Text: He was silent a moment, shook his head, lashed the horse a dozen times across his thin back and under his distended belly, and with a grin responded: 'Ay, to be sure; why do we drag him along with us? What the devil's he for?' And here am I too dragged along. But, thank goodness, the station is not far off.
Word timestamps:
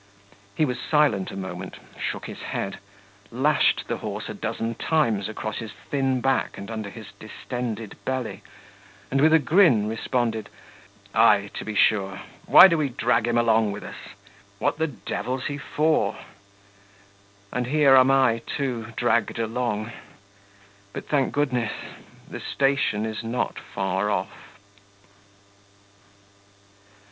He 0.55 0.65
was 0.65 0.79
silent 0.79 1.29
a 1.29 1.35
moment, 1.35 1.75
shook 1.99 2.25
his 2.25 2.39
head, 2.41 2.79
lashed 3.29 3.83
the 3.87 3.97
horse 3.97 4.29
a 4.29 4.33
dozen 4.33 4.73
times 4.73 5.29
across 5.29 5.57
his 5.57 5.73
thin 5.91 6.21
back 6.21 6.57
and 6.57 6.71
under 6.71 6.89
his 6.89 7.09
distended 7.19 7.95
belly, 8.03 8.41
and 9.11 9.21
with 9.21 9.31
a 9.31 9.37
grin 9.37 9.87
responded: 9.87 10.49
'Ay, 11.13 11.51
to 11.53 11.63
be 11.63 11.75
sure; 11.75 12.21
why 12.47 12.67
do 12.67 12.79
we 12.79 12.89
drag 12.89 13.27
him 13.27 13.37
along 13.37 13.73
with 13.73 13.83
us? 13.83 14.09
What 14.57 14.79
the 14.79 14.87
devil's 14.87 15.45
he 15.45 15.59
for?' 15.59 16.17
And 17.53 17.67
here 17.67 17.95
am 17.95 18.09
I 18.09 18.41
too 18.47 18.87
dragged 18.97 19.37
along. 19.37 19.91
But, 20.93 21.07
thank 21.07 21.31
goodness, 21.31 21.73
the 22.27 22.39
station 22.39 23.05
is 23.05 23.23
not 23.23 23.59
far 23.59 24.09
off. 24.09 24.55